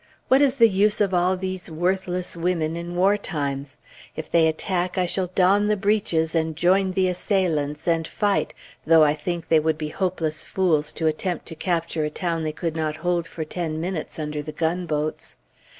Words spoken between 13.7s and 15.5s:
minutes under the gunboats.